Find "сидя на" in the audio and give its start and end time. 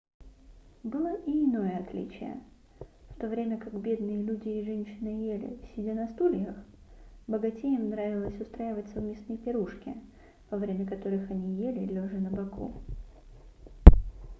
5.75-6.07